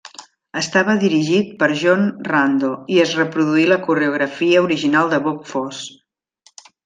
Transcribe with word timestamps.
Estava 0.59 0.93
dirigit 1.01 1.51
per 1.59 1.67
John 1.81 2.07
Rando, 2.29 2.71
i 2.95 2.97
es 3.05 3.13
reproduí 3.21 3.67
la 3.73 3.79
coreografia 3.85 4.65
original 4.69 5.13
de 5.13 5.23
Bob 5.27 5.47
Fosse. 5.53 6.65